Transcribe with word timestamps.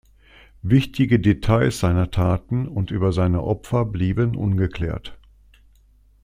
Wichtige 0.63 1.19
Details 1.19 1.79
seiner 1.79 2.09
Taten 2.09 2.67
und 2.67 2.89
über 2.89 3.13
seine 3.13 3.43
Opfer 3.43 3.85
blieben 3.85 4.35
ungeklärt. 4.35 5.15